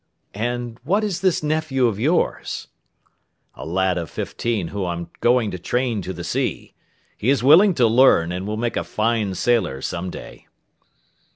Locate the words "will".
8.47-8.57